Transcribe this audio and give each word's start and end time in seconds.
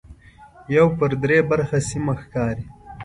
یو 0.75 0.87
پر 0.97 1.11
درې 1.23 1.37
برخه 1.49 1.77
سیمه 1.89 2.13
ښکاري. 2.21 2.65